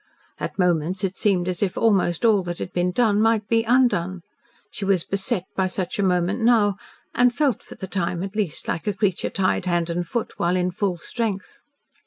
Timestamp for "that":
2.45-2.57